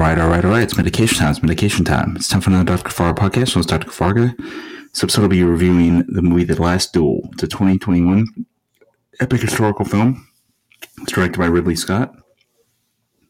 right, 0.00 0.18
all 0.18 0.28
right, 0.28 0.44
all 0.44 0.50
right. 0.50 0.62
It's 0.62 0.78
medication 0.78 1.18
time. 1.18 1.30
It's 1.30 1.42
medication 1.42 1.84
time. 1.84 2.16
It's 2.16 2.28
time 2.28 2.40
for 2.40 2.48
another 2.48 2.64
Dr. 2.64 2.88
Kafarga 2.88 3.16
podcast. 3.16 3.54
It's 3.54 3.66
Dr. 3.66 3.86
Kafarga. 3.86 4.34
This 4.92 5.02
episode 5.02 5.22
will 5.22 5.28
be 5.28 5.42
reviewing 5.42 6.06
the 6.08 6.22
movie 6.22 6.44
The 6.44 6.60
Last 6.60 6.94
Duel. 6.94 7.28
It's 7.32 7.42
a 7.42 7.46
2021 7.46 8.26
epic 9.20 9.42
historical 9.42 9.84
film. 9.84 10.26
It's 11.02 11.12
directed 11.12 11.38
by 11.38 11.46
Ridley 11.46 11.76
Scott. 11.76 12.14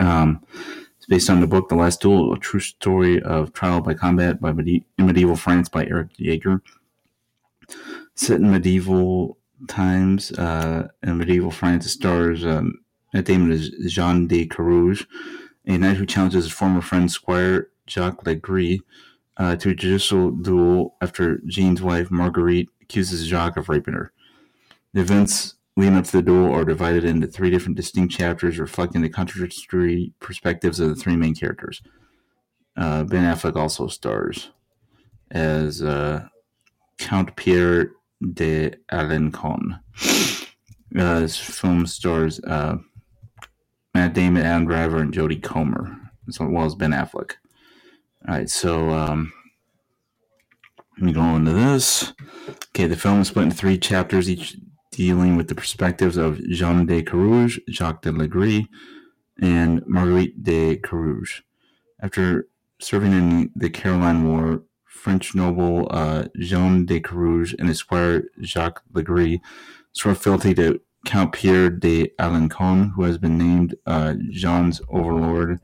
Um, 0.00 0.42
it's 0.96 1.04
based 1.06 1.28
on 1.28 1.42
the 1.42 1.46
book 1.46 1.68
The 1.68 1.74
Last 1.74 2.00
Duel, 2.00 2.32
a 2.32 2.38
true 2.38 2.60
story 2.60 3.20
of 3.20 3.52
trial 3.52 3.82
by 3.82 3.92
combat 3.92 4.40
by 4.40 4.52
medi- 4.52 4.86
in 4.98 5.04
medieval 5.04 5.36
France 5.36 5.68
by 5.68 5.84
Eric 5.84 6.12
Jaeger. 6.16 6.62
Set 8.14 8.40
in 8.40 8.50
medieval 8.50 9.36
times, 9.68 10.32
uh, 10.32 10.88
in 11.02 11.18
medieval 11.18 11.50
France, 11.50 11.84
it 11.84 11.90
stars 11.90 12.42
um, 12.46 12.78
Matt 13.12 13.26
Damon 13.26 13.54
Jean 13.86 14.26
de 14.26 14.46
Carouge, 14.46 15.04
a 15.66 15.78
knight 15.78 15.96
who 15.96 16.06
challenges 16.06 16.44
his 16.44 16.52
former 16.52 16.80
friend 16.80 17.10
Squire 17.10 17.70
Jacques 17.88 18.24
Legris 18.24 18.80
uh, 19.36 19.56
to 19.56 19.70
a 19.70 19.74
judicial 19.74 20.30
duel 20.30 20.94
after 21.00 21.40
Jean's 21.46 21.82
wife 21.82 22.10
Marguerite 22.10 22.68
accuses 22.82 23.26
Jacques 23.26 23.56
of 23.56 23.68
raping 23.68 23.94
her. 23.94 24.12
The 24.92 25.00
events 25.00 25.54
leading 25.76 25.96
up 25.96 26.04
to 26.04 26.12
the 26.12 26.22
duel 26.22 26.52
are 26.52 26.64
divided 26.64 27.04
into 27.04 27.26
three 27.26 27.50
different 27.50 27.76
distinct 27.76 28.14
chapters 28.14 28.58
reflecting 28.58 29.02
the 29.02 29.08
contradictory 29.08 30.12
perspectives 30.20 30.78
of 30.78 30.88
the 30.88 30.94
three 30.94 31.16
main 31.16 31.34
characters. 31.34 31.82
Uh, 32.76 33.04
ben 33.04 33.24
Affleck 33.24 33.56
also 33.56 33.86
stars 33.86 34.50
as 35.30 35.82
uh, 35.82 36.26
Count 36.98 37.34
Pierre 37.36 37.92
de 38.32 38.70
Alencon. 38.92 39.80
Uh, 40.96 41.20
this 41.20 41.36
film 41.36 41.86
stars 41.86 42.40
uh, 42.44 42.76
Matt 44.04 44.12
Damon, 44.12 44.42
Adam 44.42 44.66
Driver, 44.66 44.98
and 44.98 45.14
Jodie 45.14 45.42
Comer, 45.42 45.96
as 46.28 46.38
well 46.38 46.66
as 46.66 46.74
Ben 46.74 46.90
Affleck. 46.90 47.36
All 48.28 48.34
right, 48.34 48.50
so 48.50 48.90
um, 48.90 49.32
let 50.98 51.06
me 51.06 51.12
go 51.14 51.22
into 51.36 51.52
this. 51.52 52.12
Okay, 52.68 52.86
the 52.86 52.96
film 52.96 53.22
is 53.22 53.28
split 53.28 53.44
into 53.44 53.56
three 53.56 53.78
chapters, 53.78 54.28
each 54.28 54.58
dealing 54.92 55.36
with 55.36 55.48
the 55.48 55.54
perspectives 55.54 56.18
of 56.18 56.38
Jean 56.50 56.84
de 56.84 57.02
Carouge, 57.02 57.58
Jacques 57.70 58.02
de 58.02 58.12
Legris, 58.12 58.68
and 59.40 59.82
Marguerite 59.86 60.42
de 60.42 60.76
Carouge. 60.76 61.40
After 62.02 62.46
serving 62.82 63.12
in 63.14 63.52
the 63.56 63.70
Caroline 63.70 64.28
War, 64.28 64.64
French 64.84 65.34
noble 65.34 65.88
uh, 65.90 66.24
Jean 66.36 66.84
de 66.84 67.00
Carouge 67.00 67.54
and 67.58 67.68
his 67.68 67.78
squire 67.78 68.24
Jacques 68.42 68.82
Legris 68.92 69.40
swore 69.92 70.14
fealty 70.14 70.52
to 70.56 70.78
Count 71.04 71.32
Pierre 71.32 71.70
de 71.70 72.08
Alencon, 72.18 72.92
who 72.94 73.02
has 73.02 73.18
been 73.18 73.38
named 73.38 73.74
uh, 73.86 74.14
Jean's 74.30 74.80
overlord 74.88 75.60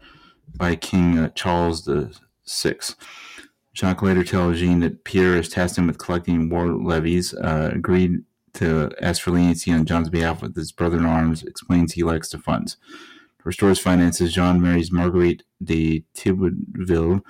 by 0.57 0.77
King 0.77 1.19
uh, 1.19 1.31
Charles 1.31 1.89
VI. 2.47 2.77
Jacques 3.75 4.03
later 4.03 4.25
tells 4.25 4.59
Jean 4.59 4.81
that 4.81 5.05
Pierre 5.05 5.37
is 5.37 5.49
tasked 5.49 5.79
him 5.79 5.87
with 5.87 5.99
collecting 5.99 6.49
war 6.51 6.69
levies, 6.69 7.33
uh, 7.35 7.71
agreed 7.73 8.25
to 8.55 8.91
ask 9.01 9.23
for 9.23 9.31
leniency 9.31 9.73
on 9.73 9.87
John's 9.87 10.11
behalf 10.11 10.43
with 10.43 10.57
his 10.57 10.73
brother 10.73 10.99
in 10.99 11.07
arms, 11.07 11.43
explains 11.43 11.93
he 11.93 12.03
lacks 12.03 12.31
the 12.31 12.39
funds. 12.39 12.77
To 13.39 13.45
restore 13.45 13.69
his 13.71 13.79
finances, 13.79 14.35
John 14.35 14.61
marries 14.61 14.93
Marguerite 14.93 15.45
de 15.63 16.05
Thibouville, 16.15 17.23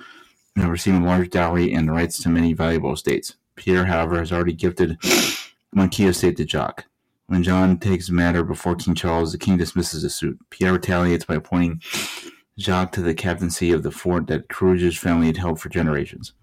receiving 0.57 1.03
a 1.03 1.05
large 1.05 1.29
dowry 1.29 1.71
and 1.71 1.87
the 1.87 1.93
rights 1.93 2.21
to 2.23 2.29
many 2.29 2.53
valuable 2.53 2.93
estates. 2.93 3.35
Pierre, 3.55 3.85
however, 3.85 4.17
has 4.19 4.31
already 4.31 4.53
gifted 4.53 4.97
one 5.71 5.89
estate 5.99 6.37
to 6.37 6.45
Jacques. 6.45 6.85
When 7.31 7.43
John 7.43 7.77
takes 7.77 8.07
the 8.07 8.13
matter 8.13 8.43
before 8.43 8.75
King 8.75 8.93
Charles, 8.93 9.31
the 9.31 9.37
king 9.37 9.55
dismisses 9.55 10.03
the 10.03 10.09
suit. 10.09 10.37
Pierre 10.49 10.73
retaliates 10.73 11.23
by 11.23 11.35
appointing 11.35 11.81
Jacques 12.59 12.91
to 12.91 13.01
the 13.01 13.13
captaincy 13.13 13.71
of 13.71 13.83
the 13.83 13.89
fort 13.89 14.27
that 14.27 14.49
Carouge's 14.49 14.97
family 14.97 15.27
had 15.27 15.37
held 15.37 15.57
for 15.57 15.69
generations. 15.69 16.33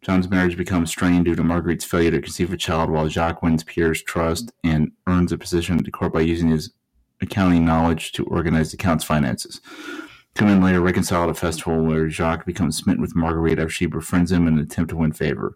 John's 0.00 0.30
marriage 0.30 0.56
becomes 0.56 0.88
strained 0.88 1.26
due 1.26 1.34
to 1.34 1.44
Marguerite's 1.44 1.84
failure 1.84 2.10
to 2.12 2.22
conceive 2.22 2.54
a 2.54 2.56
child, 2.56 2.88
while 2.88 3.06
Jacques 3.06 3.42
wins 3.42 3.64
Pierre's 3.64 4.02
trust 4.02 4.50
and 4.64 4.92
earns 5.06 5.30
a 5.30 5.36
position 5.36 5.76
at 5.78 5.84
the 5.84 5.90
court 5.90 6.14
by 6.14 6.22
using 6.22 6.48
his 6.48 6.72
accounting 7.20 7.66
knowledge 7.66 8.12
to 8.12 8.24
organize 8.24 8.70
the 8.70 8.78
count's 8.78 9.04
finances. 9.04 9.60
Two 10.34 10.46
men 10.46 10.62
later 10.62 10.80
reconcile 10.80 11.24
at 11.24 11.28
a 11.28 11.34
festival 11.34 11.84
where 11.84 12.08
Jacques 12.08 12.46
becomes 12.46 12.78
smitten 12.78 13.02
with 13.02 13.14
Marguerite 13.14 13.58
after 13.58 13.68
she 13.68 13.84
befriends 13.84 14.32
him 14.32 14.48
in 14.48 14.54
an 14.54 14.60
attempt 14.60 14.88
to 14.88 14.96
win 14.96 15.12
favor. 15.12 15.54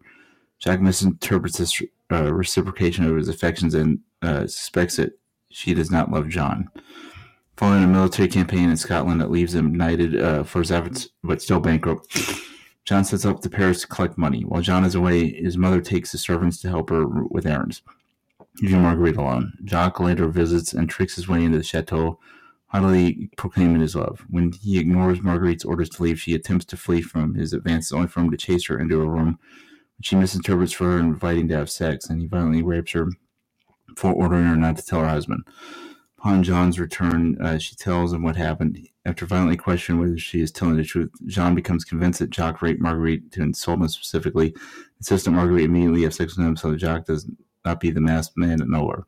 Jacques 0.62 0.82
misinterprets 0.82 1.56
this 1.56 1.80
uh, 2.12 2.34
reciprocation 2.34 3.06
of 3.06 3.16
his 3.16 3.30
affections 3.30 3.74
and 3.74 4.00
uh, 4.24 4.46
suspects 4.46 4.96
that 4.96 5.18
she 5.50 5.74
does 5.74 5.90
not 5.90 6.10
love 6.10 6.28
John. 6.28 6.68
Following 7.56 7.84
a 7.84 7.88
military 7.88 8.28
campaign 8.28 8.68
in 8.68 8.76
Scotland 8.76 9.20
that 9.20 9.30
leaves 9.30 9.54
him 9.54 9.74
knighted 9.74 10.20
uh, 10.20 10.42
for 10.42 10.58
his 10.58 10.72
efforts, 10.72 11.08
but 11.22 11.40
still 11.40 11.60
bankrupt, 11.60 12.18
John 12.84 13.04
sets 13.04 13.24
up 13.24 13.40
to 13.42 13.50
Paris 13.50 13.82
to 13.82 13.86
collect 13.86 14.18
money. 14.18 14.42
While 14.42 14.60
John 14.62 14.84
is 14.84 14.96
away, 14.96 15.32
his 15.32 15.56
mother 15.56 15.80
takes 15.80 16.10
the 16.10 16.18
servants 16.18 16.60
to 16.62 16.68
help 16.68 16.90
her 16.90 17.06
with 17.06 17.46
errands, 17.46 17.82
leaving 18.60 18.82
Marguerite 18.82 19.16
alone. 19.16 19.52
Jacques 19.64 20.00
later 20.00 20.26
visits 20.26 20.72
and 20.72 20.90
tricks 20.90 21.14
his 21.14 21.28
way 21.28 21.44
into 21.44 21.58
the 21.58 21.64
chateau, 21.64 22.18
haughtily 22.66 23.30
proclaiming 23.36 23.80
his 23.80 23.94
love. 23.94 24.24
When 24.28 24.50
he 24.50 24.80
ignores 24.80 25.22
Marguerite's 25.22 25.64
orders 25.64 25.88
to 25.90 26.02
leave, 26.02 26.20
she 26.20 26.34
attempts 26.34 26.64
to 26.66 26.76
flee 26.76 27.02
from 27.02 27.34
his 27.34 27.52
advances, 27.52 27.92
only 27.92 28.08
for 28.08 28.20
him 28.20 28.32
to 28.32 28.36
chase 28.36 28.66
her 28.66 28.80
into 28.80 29.00
a 29.00 29.08
room, 29.08 29.38
which 29.96 30.08
she 30.08 30.16
misinterprets 30.16 30.72
for 30.72 30.90
her 30.90 30.98
inviting 30.98 31.46
to 31.48 31.56
have 31.56 31.70
sex, 31.70 32.10
and 32.10 32.20
he 32.20 32.26
violently 32.26 32.62
rapes 32.62 32.90
her 32.92 33.10
before 33.94 34.12
ordering 34.12 34.44
her 34.44 34.56
not 34.56 34.76
to 34.76 34.84
tell 34.84 35.00
her 35.00 35.08
husband. 35.08 35.44
Upon 36.18 36.42
John's 36.42 36.80
return, 36.80 37.36
uh, 37.40 37.58
she 37.58 37.76
tells 37.76 38.12
him 38.12 38.22
what 38.22 38.36
happened. 38.36 38.78
After 39.04 39.26
violently 39.26 39.58
questioning 39.58 40.00
whether 40.00 40.16
she 40.16 40.40
is 40.40 40.50
telling 40.50 40.76
the 40.76 40.84
truth, 40.84 41.10
John 41.26 41.54
becomes 41.54 41.84
convinced 41.84 42.20
that 42.20 42.32
Jacques 42.32 42.62
raped 42.62 42.80
Marguerite 42.80 43.30
to 43.32 43.42
insult 43.42 43.80
him 43.80 43.88
specifically, 43.88 44.54
insists 44.98 45.26
that 45.26 45.32
Marguerite 45.32 45.66
immediately 45.66 46.02
have 46.04 46.14
sex 46.14 46.36
with 46.36 46.46
him 46.46 46.56
so 46.56 46.70
that 46.70 46.80
Jacques 46.80 47.04
does 47.04 47.28
not 47.64 47.80
be 47.80 47.90
the 47.90 48.00
masked 48.00 48.38
man 48.38 48.62
at 48.62 48.68
nowhere. 48.68 49.04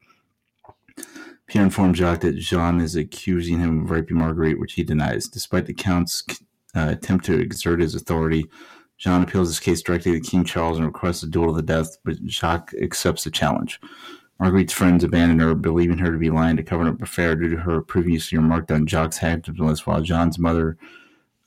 Pierre 1.46 1.64
informs 1.64 1.98
Jacques 1.98 2.20
that 2.20 2.36
Jean 2.36 2.80
is 2.80 2.96
accusing 2.96 3.60
him 3.60 3.84
of 3.84 3.90
raping 3.90 4.18
Marguerite, 4.18 4.58
which 4.58 4.74
he 4.74 4.82
denies. 4.82 5.28
Despite 5.28 5.66
the 5.66 5.74
Count's 5.74 6.24
uh, 6.74 6.88
attempt 6.90 7.24
to 7.26 7.38
exert 7.38 7.80
his 7.80 7.94
authority, 7.94 8.44
Jean 8.98 9.22
appeals 9.22 9.48
his 9.48 9.60
case 9.60 9.80
directly 9.82 10.12
to 10.12 10.20
King 10.20 10.44
Charles 10.44 10.78
and 10.78 10.86
requests 10.86 11.22
a 11.22 11.26
duel 11.26 11.48
to 11.48 11.56
the 11.56 11.62
death, 11.62 11.96
but 12.04 12.16
Jacques 12.26 12.74
accepts 12.80 13.24
the 13.24 13.30
challenge. 13.30 13.80
Marguerite's 14.38 14.72
friends 14.72 15.02
abandon 15.02 15.38
her, 15.38 15.54
believing 15.54 15.98
her 15.98 16.12
to 16.12 16.18
be 16.18 16.30
lying 16.30 16.56
to 16.56 16.62
cover 16.62 16.86
up 16.88 17.00
affair 17.00 17.34
due 17.34 17.48
to 17.48 17.56
her 17.56 17.80
previously 17.80 18.36
remarked 18.36 18.70
on 18.70 18.86
actions 18.92 19.58
list, 19.58 19.86
while 19.86 20.02
John's 20.02 20.38
mother 20.38 20.76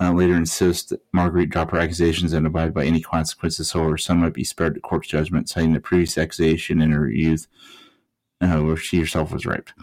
uh, 0.01 0.11
later 0.11 0.35
insists 0.35 0.89
that 0.89 1.01
Marguerite 1.11 1.49
drop 1.49 1.71
her 1.71 1.79
accusations 1.79 2.33
and 2.33 2.47
abide 2.47 2.73
by 2.73 2.85
any 2.85 3.01
consequences 3.01 3.69
so 3.69 3.87
her 3.89 3.97
son 3.97 4.19
might 4.19 4.33
be 4.33 4.43
spared 4.43 4.75
the 4.75 4.79
court's 4.79 5.07
judgment, 5.07 5.49
citing 5.49 5.73
the 5.73 5.79
previous 5.79 6.17
accusation 6.17 6.81
in 6.81 6.91
her 6.91 7.09
youth 7.09 7.47
uh, 8.41 8.59
where 8.59 8.77
she 8.77 8.99
herself 8.99 9.31
was 9.31 9.45
raped. 9.45 9.73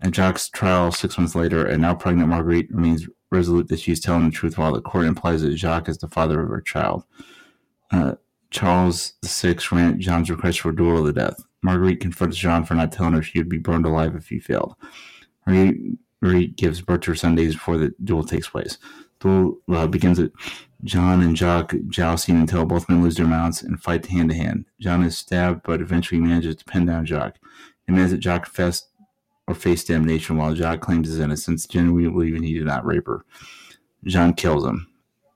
At 0.00 0.14
Jacques' 0.14 0.52
trial 0.52 0.92
six 0.92 1.16
months 1.16 1.34
later, 1.34 1.64
a 1.64 1.78
now 1.78 1.94
pregnant 1.94 2.28
Marguerite 2.28 2.70
remains 2.70 3.08
resolute 3.30 3.68
that 3.68 3.80
she 3.80 3.92
is 3.92 4.00
telling 4.00 4.26
the 4.26 4.30
truth, 4.30 4.58
while 4.58 4.72
the 4.72 4.82
court 4.82 5.06
implies 5.06 5.42
that 5.42 5.56
Jacques 5.56 5.88
is 5.88 5.98
the 5.98 6.08
father 6.08 6.40
of 6.40 6.48
her 6.48 6.60
child. 6.60 7.04
Uh, 7.90 8.14
Charles 8.50 9.14
VI 9.24 9.54
granted 9.54 10.00
John's 10.00 10.30
request 10.30 10.60
for 10.60 10.70
a 10.70 10.76
duel 10.76 11.04
to 11.06 11.12
death. 11.12 11.42
Marguerite 11.62 12.00
confronts 12.00 12.36
John 12.36 12.64
for 12.64 12.74
not 12.74 12.92
telling 12.92 13.14
her 13.14 13.22
she 13.22 13.38
would 13.38 13.48
be 13.48 13.58
burned 13.58 13.86
alive 13.86 14.14
if 14.14 14.28
he 14.28 14.38
failed. 14.38 14.74
Marguerite 15.46 16.56
gives 16.56 16.80
birth 16.80 17.02
to 17.02 17.12
her 17.12 17.16
son 17.16 17.34
days 17.34 17.54
before 17.54 17.78
the 17.78 17.94
duel 18.02 18.24
takes 18.24 18.48
place. 18.48 18.78
Duel 19.20 19.58
uh, 19.72 19.86
begins 19.86 20.18
with 20.18 20.32
John 20.84 21.22
and 21.22 21.36
Jacques 21.36 21.74
jousting 21.88 22.36
until 22.36 22.64
both 22.64 22.88
men 22.88 23.02
lose 23.02 23.16
their 23.16 23.26
mounts 23.26 23.62
and 23.62 23.80
fight 23.80 24.06
hand 24.06 24.30
to 24.30 24.36
hand. 24.36 24.66
John 24.80 25.04
is 25.04 25.16
stabbed, 25.16 25.62
but 25.64 25.80
eventually 25.80 26.20
manages 26.20 26.56
to 26.56 26.64
pin 26.64 26.86
down 26.86 27.06
Jacques. 27.06 27.38
He 27.86 27.92
demands 27.92 28.10
that 28.10 28.18
Jacques 28.18 28.44
confess 28.44 28.88
or 29.46 29.54
face 29.54 29.84
damnation, 29.84 30.36
while 30.36 30.54
Jacques 30.54 30.80
claims 30.80 31.08
his 31.08 31.20
innocence, 31.20 31.66
genuinely 31.66 32.10
believing 32.10 32.42
he 32.42 32.54
did 32.54 32.66
not 32.66 32.84
rape 32.84 33.06
her. 33.06 33.24
John 34.04 34.34
kills 34.34 34.64
him. 34.64 34.88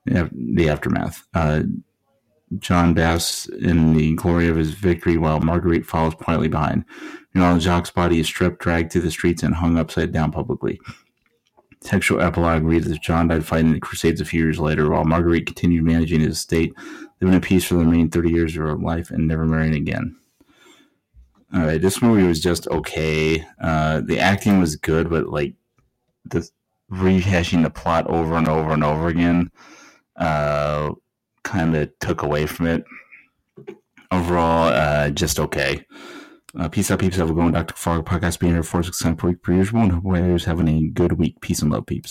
The 0.05 0.69
aftermath. 0.69 1.25
Uh, 1.33 1.63
John 2.59 2.93
basks 2.93 3.47
in 3.47 3.93
the 3.93 4.15
glory 4.15 4.47
of 4.47 4.55
his 4.55 4.71
victory 4.71 5.17
while 5.17 5.39
Marguerite 5.39 5.85
follows 5.85 6.15
quietly 6.15 6.47
behind. 6.47 6.85
Meanwhile, 7.33 7.59
Jacques' 7.59 7.93
body 7.93 8.19
is 8.19 8.27
stripped, 8.27 8.61
dragged 8.61 8.91
through 8.91 9.01
the 9.01 9.11
streets, 9.11 9.43
and 9.43 9.55
hung 9.55 9.77
upside 9.77 10.11
down 10.13 10.31
publicly. 10.31 10.79
Textual 11.81 12.21
epilogue 12.21 12.63
reads 12.63 12.87
that 12.87 13.01
John 13.01 13.27
died 13.27 13.45
fighting 13.45 13.73
the 13.73 13.79
Crusades 13.79 14.21
a 14.21 14.25
few 14.25 14.41
years 14.41 14.59
later, 14.59 14.89
while 14.89 15.03
Marguerite 15.03 15.45
continued 15.45 15.83
managing 15.83 16.21
his 16.21 16.37
estate, 16.37 16.73
living 17.21 17.35
in 17.35 17.41
peace 17.41 17.65
for 17.65 17.75
the 17.75 17.81
remaining 17.81 18.09
30 18.09 18.31
years 18.31 18.55
of 18.55 18.63
her 18.63 18.75
life 18.75 19.11
and 19.11 19.27
never 19.27 19.45
marrying 19.45 19.75
again. 19.75 20.15
All 21.53 21.61
right, 21.61 21.81
this 21.81 22.01
movie 22.01 22.27
was 22.27 22.41
just 22.41 22.67
okay. 22.67 23.45
Uh, 23.61 24.01
the 24.01 24.19
acting 24.19 24.59
was 24.59 24.75
good, 24.75 25.09
but 25.09 25.27
like 25.27 25.53
the 26.25 26.49
rehashing 26.91 27.63
the 27.63 27.69
plot 27.69 28.07
over 28.07 28.35
and 28.35 28.47
over 28.47 28.71
and 28.71 28.83
over 28.83 29.07
again. 29.07 29.51
Uh, 30.15 30.91
kind 31.47 31.75
of 31.75 31.89
took 31.99 32.21
away 32.23 32.45
from 32.45 32.67
it. 32.67 32.83
Overall, 34.11 34.69
uh, 34.69 35.09
just 35.09 35.39
okay. 35.39 35.85
Uh, 36.57 36.67
peace 36.69 36.91
out, 36.91 36.99
peeps. 36.99 37.17
Have 37.17 37.29
a 37.29 37.33
going, 37.33 37.53
Dr. 37.53 37.75
Fargo 37.75 38.03
podcast 38.03 38.39
being 38.39 38.53
here 38.53 38.63
for 38.63 38.83
six 38.83 38.99
times 38.99 39.17
per 39.17 39.29
week 39.29 39.41
per 39.41 39.53
usual. 39.53 39.81
And 39.81 39.91
hope 39.91 40.03
you 40.05 40.45
having 40.45 40.67
a 40.67 40.87
good 40.89 41.13
week. 41.13 41.39
Peace 41.41 41.61
and 41.61 41.71
love, 41.71 41.85
peeps. 41.85 42.05